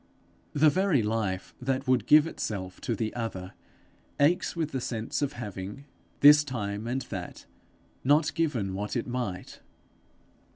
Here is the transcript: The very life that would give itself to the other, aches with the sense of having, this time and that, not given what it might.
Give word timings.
The 0.53 0.71
very 0.71 1.03
life 1.03 1.53
that 1.61 1.87
would 1.87 2.07
give 2.07 2.25
itself 2.25 2.81
to 2.81 2.95
the 2.95 3.13
other, 3.13 3.53
aches 4.19 4.55
with 4.55 4.71
the 4.71 4.81
sense 4.81 5.21
of 5.21 5.33
having, 5.33 5.85
this 6.21 6.43
time 6.43 6.87
and 6.87 7.03
that, 7.03 7.45
not 8.03 8.33
given 8.33 8.73
what 8.73 8.95
it 8.95 9.05
might. 9.05 9.59